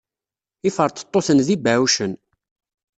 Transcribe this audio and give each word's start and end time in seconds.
Iferṭeṭṭuten 0.69 1.37
d 1.45 1.47
ibeɛɛucen. 1.55 2.13